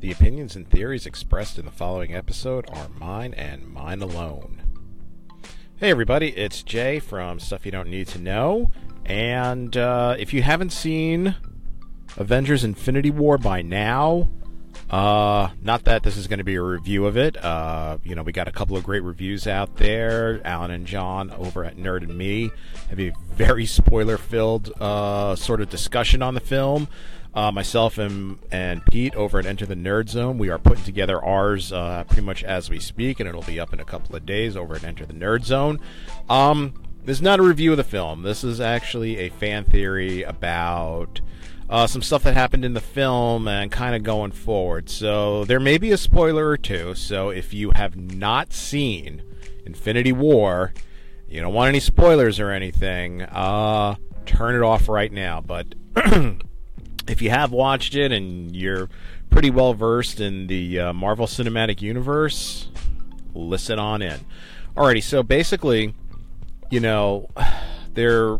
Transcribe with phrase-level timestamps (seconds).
[0.00, 4.62] The opinions and theories expressed in the following episode are mine and mine alone.
[5.76, 8.70] Hey, everybody, it's Jay from Stuff You Don't Need to Know.
[9.04, 11.34] And uh, if you haven't seen
[12.16, 14.30] Avengers Infinity War by now,
[14.88, 17.36] uh, not that this is going to be a review of it.
[17.36, 20.40] Uh, you know, we got a couple of great reviews out there.
[20.46, 22.50] Alan and John over at Nerd and Me
[22.88, 26.88] have a very spoiler filled uh, sort of discussion on the film.
[27.32, 31.24] Uh, myself and, and Pete over at Enter the Nerd Zone, we are putting together
[31.24, 34.26] ours uh, pretty much as we speak, and it'll be up in a couple of
[34.26, 35.78] days over at Enter the Nerd Zone.
[36.28, 36.74] Um,
[37.04, 38.22] this is not a review of the film.
[38.22, 41.20] This is actually a fan theory about
[41.70, 44.90] uh, some stuff that happened in the film and kind of going forward.
[44.90, 46.94] So there may be a spoiler or two.
[46.94, 49.22] So if you have not seen
[49.64, 50.74] Infinity War,
[51.28, 53.94] you don't want any spoilers or anything, uh,
[54.26, 55.40] turn it off right now.
[55.40, 55.74] But
[57.08, 58.88] if you have watched it and you're
[59.30, 62.68] pretty well versed in the uh, Marvel Cinematic Universe,
[63.34, 64.20] listen on in.
[64.76, 65.94] Alrighty, so basically,
[66.70, 67.28] you know,
[67.94, 68.38] there.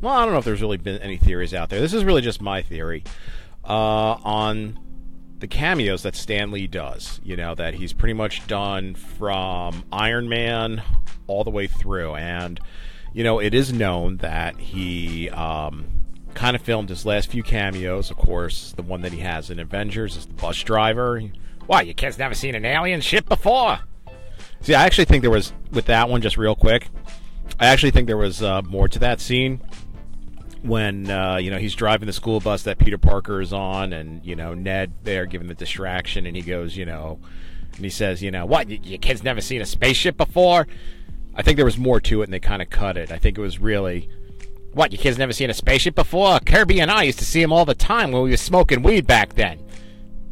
[0.00, 1.80] Well, I don't know if there's really been any theories out there.
[1.80, 3.02] This is really just my theory
[3.64, 4.78] uh, on
[5.40, 7.20] the cameos that Stan Lee does.
[7.24, 10.82] You know, that he's pretty much done from Iron Man
[11.26, 12.14] all the way through.
[12.14, 12.60] And,
[13.12, 15.97] you know, it is known that he um,
[16.38, 18.10] kind of filmed his last few cameos.
[18.10, 21.20] Of course, the one that he has in Avengers is the bus driver.
[21.66, 23.80] Why, you kids never seen an alien ship before?
[24.60, 26.88] See, I actually think there was, with that one, just real quick,
[27.58, 29.60] I actually think there was uh, more to that scene
[30.62, 34.24] when uh, you know he's driving the school bus that Peter Parker is on, and
[34.24, 37.18] you know Ned there giving the distraction, and he goes, you know,
[37.74, 40.68] and he says, you know, what you, you kids never seen a spaceship before?
[41.34, 43.10] I think there was more to it, and they kind of cut it.
[43.10, 44.08] I think it was really,
[44.78, 46.38] what you kids never seen a spaceship before?
[46.38, 49.08] Kirby and I used to see them all the time when we were smoking weed
[49.08, 49.60] back then.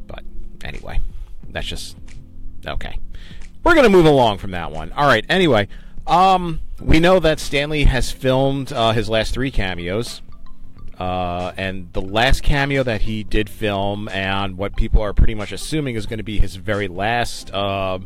[0.07, 0.23] But
[0.63, 1.01] anyway,
[1.51, 1.97] that's just
[2.65, 2.97] okay.
[3.65, 4.93] We're gonna move along from that one.
[4.93, 5.27] All right.
[5.29, 5.67] Anyway,
[6.07, 10.23] um, we know that Stan Lee has filmed uh, his last three cameos.
[10.97, 15.53] Uh, and the last cameo that he did film, and what people are pretty much
[15.53, 17.99] assuming is going to be his very last uh,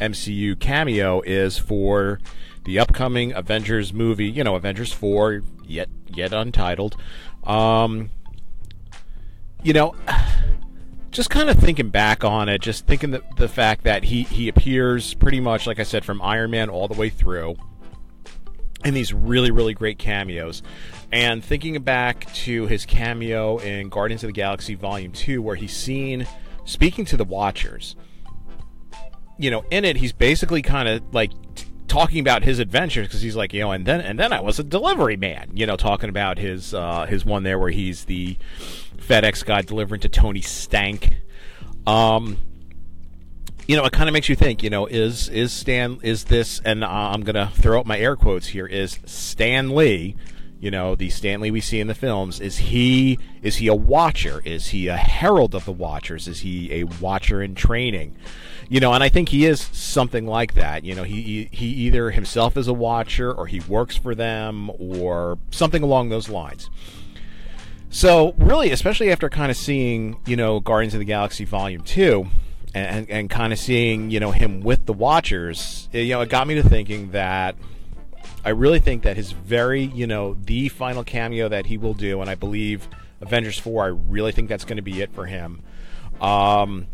[0.00, 2.20] MCU cameo, is for
[2.64, 4.30] the upcoming Avengers movie.
[4.30, 6.96] You know, Avengers Four, yet yet untitled.
[7.44, 8.10] Um,
[9.62, 9.94] you know,
[11.10, 14.48] just kind of thinking back on it, just thinking the, the fact that he he
[14.48, 17.56] appears pretty much like I said from Iron Man all the way through
[18.84, 20.62] in these really really great cameos
[21.10, 25.74] and thinking back to his cameo in Guardians of the Galaxy Volume 2 where he's
[25.74, 26.26] seen
[26.64, 27.96] speaking to the watchers
[29.36, 31.32] you know in it he's basically kind of like
[31.98, 34.58] talking about his adventures because he's like you know and then and then I was
[34.60, 38.36] a delivery man you know talking about his uh, his one there where he's the
[38.96, 41.16] FedEx guy delivering to Tony Stank
[41.86, 42.38] um
[43.66, 44.62] you know, it kind of makes you think.
[44.62, 45.98] You know, is is Stan?
[46.02, 46.58] Is this?
[46.64, 48.64] And uh, I'm gonna throw out my air quotes here.
[48.64, 50.16] Is Stan Lee?
[50.60, 52.40] You know, the Stan Lee we see in the films.
[52.40, 53.18] Is he?
[53.42, 54.42] Is he a watcher?
[54.44, 56.26] Is he a herald of the Watchers?
[56.26, 58.16] Is he a watcher in training?
[58.68, 60.84] You know, and I think he is something like that.
[60.84, 65.38] You know, he he either himself is a watcher, or he works for them, or
[65.50, 66.68] something along those lines.
[67.90, 72.26] So, really, especially after kind of seeing, you know, Guardians of the Galaxy Volume 2,
[72.74, 76.46] and, and kind of seeing you know him with the Watchers, you know, it got
[76.48, 77.54] me to thinking that
[78.44, 82.20] I really think that his very you know the final cameo that he will do,
[82.20, 82.88] and I believe
[83.20, 85.62] Avengers four, I really think that's going to be it for him.
[86.20, 86.86] Um,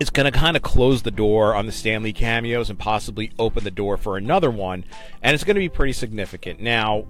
[0.00, 3.32] it's going to kind of close the door on the Stan Lee cameos and possibly
[3.38, 4.84] open the door for another one,
[5.22, 6.60] and it's going to be pretty significant.
[6.60, 7.06] Now,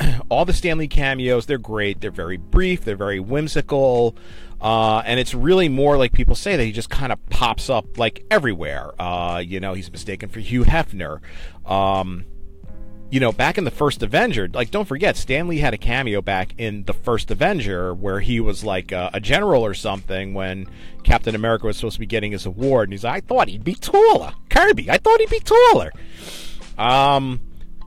[0.28, 2.00] all the Stan Lee cameos, they're great.
[2.00, 2.84] They're very brief.
[2.84, 4.16] They're very whimsical.
[4.60, 7.98] Uh, and it's really more like people say that he just kind of pops up
[7.98, 8.90] like everywhere.
[9.00, 11.20] Uh, you know, he's mistaken for Hugh Hefner.
[11.66, 12.24] Um,
[13.10, 16.20] you know, back in the first Avenger, like don't forget, Stan Lee had a cameo
[16.20, 20.66] back in the first Avenger where he was like a, a general or something when
[21.04, 23.64] Captain America was supposed to be getting his award, and he's like, I thought he'd
[23.64, 24.90] be taller, Kirby.
[24.90, 25.92] I thought he'd be taller.
[26.76, 27.40] Um,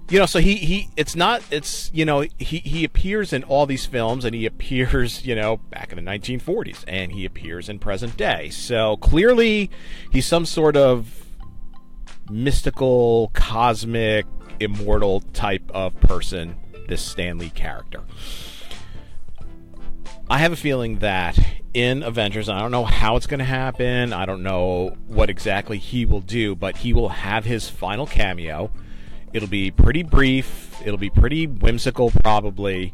[0.09, 3.65] you know so he he it's not it's you know he he appears in all
[3.65, 7.80] these films and he appears you know back in the 1940s and he appears in
[7.80, 9.69] present day so clearly
[10.12, 11.25] he's some sort of
[12.30, 14.25] mystical cosmic
[14.59, 16.56] immortal type of person
[16.88, 18.01] this Stan Lee character
[20.30, 21.39] I have a feeling that
[21.74, 24.12] in Avengers, I don't know how it's going to happen.
[24.12, 28.69] I don't know what exactly he will do, but he will have his final cameo
[29.33, 30.81] It'll be pretty brief.
[30.86, 32.94] It'll be pretty whimsical, probably,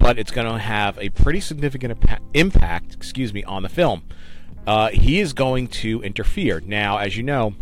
[0.00, 2.02] but it's going to have a pretty significant
[2.34, 2.94] impact.
[2.94, 4.02] Excuse me, on the film.
[4.66, 6.60] uh, he is going to interfere.
[6.60, 7.54] Now, as you know,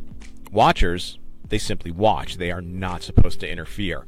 [0.51, 2.37] watchers they simply watch.
[2.37, 4.07] They are not supposed to interfere.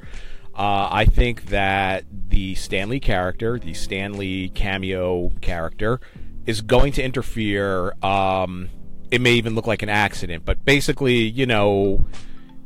[0.54, 6.00] Uh, I think that the Stan Lee character, the Stan Lee cameo character,
[6.46, 7.94] is going to interfere.
[8.02, 8.68] Um,
[9.10, 12.04] it may even look like an accident, but basically, you know,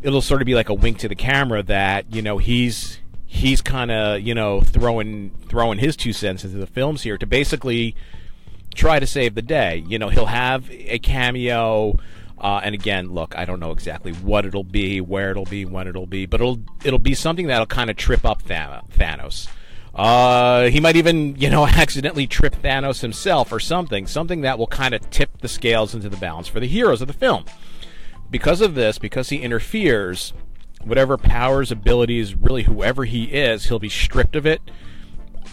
[0.03, 3.61] it'll sort of be like a wink to the camera that you know he's he's
[3.61, 7.97] kind of you know throwing throwing his two cents into the films here to basically
[8.75, 9.85] try to save the day.
[9.87, 11.99] You know, he'll have a cameo.
[12.45, 15.89] Uh, and again, look, I don't know exactly what it'll be, where it'll be, when
[15.89, 19.49] it'll be, but it'll it'll be something that'll kind of trip up Thanos.
[19.95, 24.67] Uh, he might even, you know, accidentally trip Thanos himself or something, something that will
[24.67, 27.47] kind of tip the scales into the balance for the heroes of the film.
[28.31, 30.35] Because of this, because he interferes,
[30.83, 34.61] whatever powers, abilities, really whoever he is, he'll be stripped of it.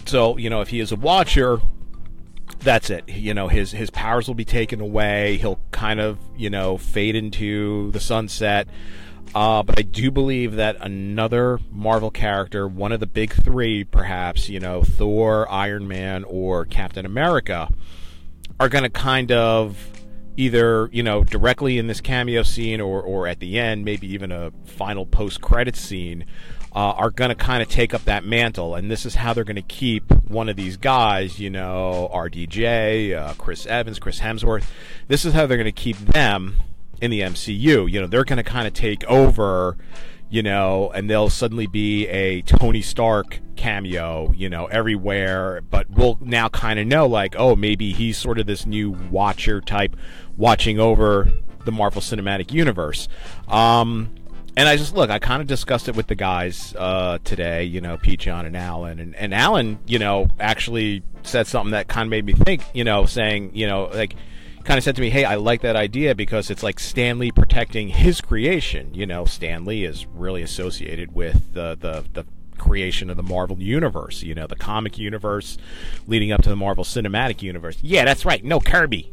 [0.06, 1.62] So, you know, if he is a watcher,
[2.64, 3.08] that's it.
[3.10, 5.38] You know, his his powers will be taken away.
[5.38, 8.68] He'll kind of, you know, fade into the sunset.
[9.34, 14.50] Uh, but I do believe that another Marvel character, one of the big three, perhaps,
[14.50, 17.70] you know, Thor, Iron Man, or Captain America,
[18.60, 19.78] are going to kind of
[20.36, 24.32] either, you know, directly in this cameo scene or, or at the end, maybe even
[24.32, 26.26] a final post credit scene,
[26.74, 28.76] uh, are going to kind of take up that mantle.
[28.76, 33.16] And this is how they're going to keep one of these guys, you know, RDJ,
[33.16, 34.66] uh, Chris Evans, Chris Hemsworth.
[35.08, 36.56] This is how they're going to keep them
[37.02, 37.92] in the MCU.
[37.92, 39.76] You know, they're going to kind of take over,
[40.30, 45.62] you know, and they'll suddenly be a Tony Stark cameo, you know, everywhere.
[45.70, 49.60] But we'll now kind of know, like, oh, maybe he's sort of this new Watcher
[49.60, 49.98] type,
[50.38, 51.30] watching over
[51.66, 53.10] the Marvel Cinematic Universe.
[53.50, 54.16] Um,
[54.58, 57.82] and I just look, I kind of discussed it with the guys uh, today, you
[57.82, 62.08] know, Pete, John, and Alan, and and Alan, you know, actually said something that kind
[62.08, 64.16] of made me think, you know, saying, you know, like
[64.64, 67.32] kind of said to me, "Hey, I like that idea because it's like Stan Lee
[67.32, 72.26] protecting his creation." You know, Stan Lee is really associated with the the, the
[72.58, 74.22] creation of the Marvel universe.
[74.22, 75.58] You know, the comic universe
[76.08, 77.78] leading up to the Marvel Cinematic Universe.
[77.82, 78.44] Yeah, that's right.
[78.44, 79.12] No Kirby.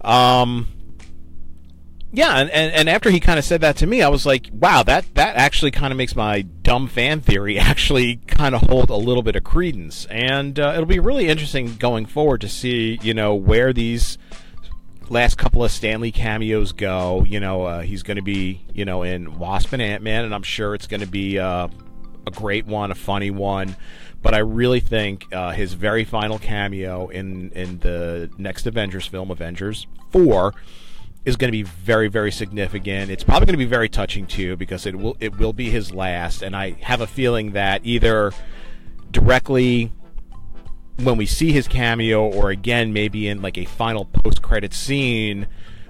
[0.00, 0.68] Um.
[2.14, 4.48] Yeah, and, and, and after he kind of said that to me, I was like,
[4.52, 8.88] wow, that, that actually kind of makes my dumb fan theory actually kind of hold
[8.88, 10.06] a little bit of credence.
[10.06, 14.16] And uh, it'll be really interesting going forward to see, you know, where these
[15.08, 17.24] last couple of Stan Lee cameos go.
[17.24, 20.32] You know, uh, he's going to be, you know, in Wasp and Ant Man, and
[20.32, 21.66] I'm sure it's going to be uh,
[22.28, 23.74] a great one, a funny one.
[24.22, 29.30] But I really think uh, his very final cameo in in the next Avengers film,
[29.30, 30.54] Avengers Four,
[31.24, 33.10] is going to be very very significant.
[33.10, 35.92] It's probably going to be very touching too because it will it will be his
[35.92, 38.32] last, and I have a feeling that either
[39.10, 39.92] directly
[40.98, 45.46] when we see his cameo or again maybe in like a final post credit scene,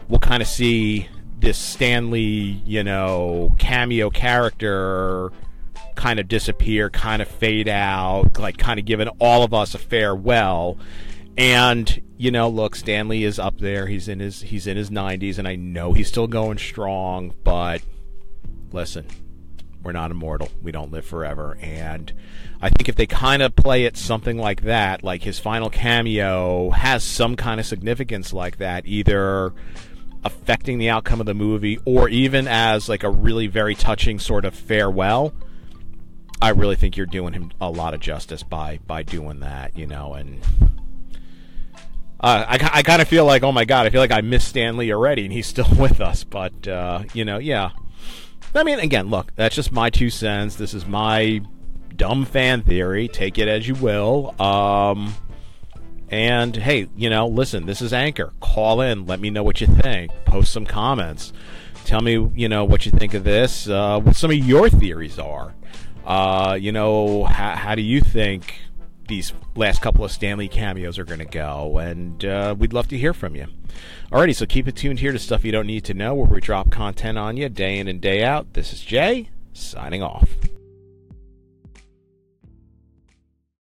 [0.08, 1.08] we'll kind of see
[1.38, 5.30] this Stan Lee, you know, cameo character
[5.94, 9.78] kind of disappear, kind of fade out, like kind of giving all of us a
[9.78, 10.78] farewell.
[11.36, 13.86] And you know, look, Stan Lee is up there.
[13.86, 17.34] He's in his he's in his 90s, and I know he's still going strong.
[17.42, 17.82] But
[18.72, 19.06] listen,
[19.82, 20.48] we're not immortal.
[20.62, 21.58] We don't live forever.
[21.60, 22.12] And
[22.60, 26.70] I think if they kind of play it something like that, like his final cameo
[26.70, 29.52] has some kind of significance like that, either
[30.25, 34.44] affecting the outcome of the movie or even as like a really very touching sort
[34.44, 35.35] of farewell.
[36.40, 39.87] I really think you're doing him a lot of justice by by doing that, you
[39.87, 40.40] know, and
[42.25, 44.49] uh, I, I kind of feel like, oh my god, I feel like I missed
[44.49, 46.25] Stan Lee already, and he's still with us.
[46.25, 47.71] But uh, you know, yeah.
[48.54, 50.54] I mean, again, look, that's just my two cents.
[50.57, 51.43] This is my
[51.95, 53.09] dumb fan theory.
[53.09, 54.40] Take it as you will.
[54.40, 55.14] Um,
[56.09, 58.33] and hey, you know, listen, this is Anchor.
[58.40, 59.04] Call in.
[59.04, 60.11] Let me know what you think.
[60.25, 61.33] Post some comments.
[61.85, 63.69] Tell me, you know, what you think of this.
[63.69, 65.52] Uh, what some of your theories are.
[66.07, 68.54] Uh, you know, how, how do you think
[69.08, 72.88] these last couple of Stan Lee cameos are going to go, and uh, we'd love
[72.88, 73.46] to hear from you.
[74.11, 76.40] Alrighty, so keep it tuned here to Stuff You Don't Need to Know, where we
[76.40, 78.52] drop content on you day in and day out.
[78.54, 80.28] This is Jay, signing off.